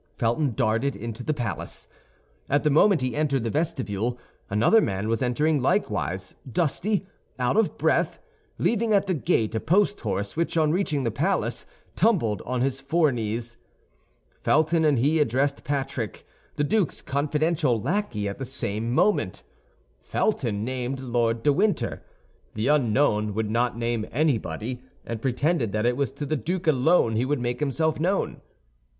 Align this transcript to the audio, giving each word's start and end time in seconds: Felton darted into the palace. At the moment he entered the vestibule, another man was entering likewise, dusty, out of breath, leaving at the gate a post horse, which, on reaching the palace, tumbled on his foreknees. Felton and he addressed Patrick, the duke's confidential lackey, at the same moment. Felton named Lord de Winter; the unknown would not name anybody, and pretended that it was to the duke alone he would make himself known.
Felton 0.17 0.55
darted 0.55 0.95
into 0.95 1.21
the 1.21 1.31
palace. 1.31 1.87
At 2.49 2.63
the 2.63 2.71
moment 2.71 3.03
he 3.03 3.15
entered 3.15 3.43
the 3.43 3.51
vestibule, 3.51 4.17
another 4.49 4.81
man 4.81 5.07
was 5.07 5.21
entering 5.21 5.61
likewise, 5.61 6.33
dusty, 6.51 7.05
out 7.37 7.55
of 7.55 7.77
breath, 7.77 8.19
leaving 8.57 8.93
at 8.95 9.05
the 9.05 9.13
gate 9.13 9.53
a 9.53 9.59
post 9.59 10.01
horse, 10.01 10.35
which, 10.35 10.57
on 10.57 10.71
reaching 10.71 11.03
the 11.03 11.11
palace, 11.11 11.67
tumbled 11.95 12.41
on 12.47 12.61
his 12.61 12.81
foreknees. 12.81 13.57
Felton 14.41 14.83
and 14.85 14.97
he 14.97 15.19
addressed 15.19 15.63
Patrick, 15.63 16.25
the 16.55 16.63
duke's 16.63 17.03
confidential 17.03 17.79
lackey, 17.79 18.27
at 18.27 18.39
the 18.39 18.43
same 18.45 18.91
moment. 18.95 19.43
Felton 19.99 20.65
named 20.65 20.99
Lord 20.99 21.43
de 21.43 21.53
Winter; 21.53 22.01
the 22.55 22.65
unknown 22.65 23.35
would 23.35 23.51
not 23.51 23.77
name 23.77 24.07
anybody, 24.11 24.81
and 25.05 25.21
pretended 25.21 25.71
that 25.73 25.85
it 25.85 25.95
was 25.95 26.09
to 26.13 26.25
the 26.25 26.35
duke 26.37 26.65
alone 26.65 27.15
he 27.17 27.23
would 27.23 27.39
make 27.39 27.59
himself 27.59 27.99
known. 27.99 28.41